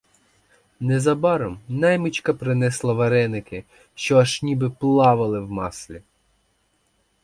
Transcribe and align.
Незабаром 0.79 1.59
наймичка 1.69 2.33
принесла 2.33 2.93
вареники, 2.93 3.63
що 3.95 4.17
аж 4.17 4.43
ніби 4.43 4.69
плавали 4.69 5.39
в 5.39 5.51
маслі. 5.51 6.01